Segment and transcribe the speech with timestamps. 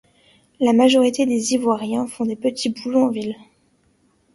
[0.59, 3.35] La majorité des Ivoiriens font des petits boulots en ville.